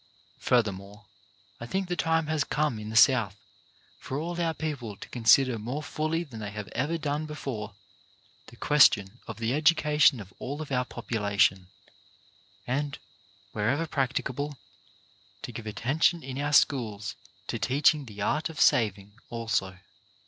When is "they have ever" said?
6.39-6.97